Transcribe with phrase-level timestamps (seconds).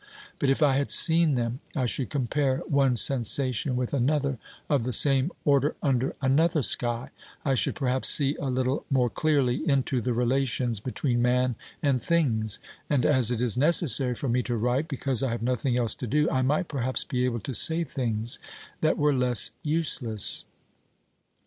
[0.39, 4.93] But if I had seen them, I should compare one sensation with another of the
[4.93, 7.11] same order under another sky;
[7.45, 11.53] I should perhaps see a little more clearly into the relations between man
[11.83, 12.57] and things,
[12.89, 16.07] and, as it is necessary for me to write because I have nothing else to
[16.07, 18.39] do, I might perhaps be able to say things
[18.79, 20.45] that were less useless.